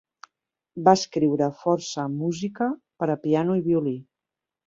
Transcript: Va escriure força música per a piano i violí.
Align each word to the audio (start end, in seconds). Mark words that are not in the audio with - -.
Va 0.87 0.93
escriure 0.99 1.49
força 1.59 2.07
música 2.15 2.69
per 3.03 3.09
a 3.15 3.17
piano 3.27 3.61
i 3.63 3.65
violí. 3.69 3.97